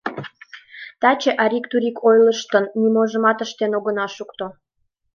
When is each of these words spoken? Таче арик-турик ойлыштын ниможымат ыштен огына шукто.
Таче 1.01 1.31
арик-турик 1.43 1.97
ойлыштын 2.09 2.65
ниможымат 2.81 3.37
ыштен 3.45 3.71
огына 3.77 4.05
шукто. 4.15 4.45